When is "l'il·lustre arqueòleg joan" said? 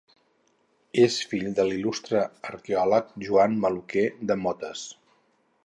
1.67-3.61